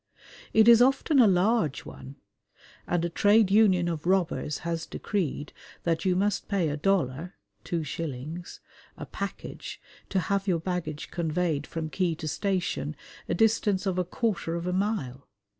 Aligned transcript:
It 0.51 0.67
is 0.67 0.81
often 0.81 1.19
a 1.19 1.27
large 1.27 1.85
one, 1.85 2.15
and 2.87 3.05
a 3.05 3.09
trade 3.09 3.51
union 3.51 3.87
of 3.87 4.07
robbers 4.07 4.57
has 4.65 4.87
decreed 4.87 5.53
that 5.83 6.05
you 6.05 6.15
must 6.15 6.47
pay 6.47 6.69
a 6.69 6.75
dollar 6.75 7.35
(two 7.63 7.83
shillings) 7.83 8.61
a 8.97 9.05
package 9.05 9.79
to 10.09 10.17
have 10.17 10.47
your 10.47 10.59
baggage 10.59 11.11
conveyed 11.11 11.67
from 11.67 11.91
quay 11.91 12.15
to 12.15 12.27
station, 12.27 12.95
a 13.29 13.35
distance 13.35 13.85
of 13.85 13.99
a 13.99 14.03
quarter 14.03 14.55
of 14.55 14.65
a 14.65 14.73
mile. 14.73 15.27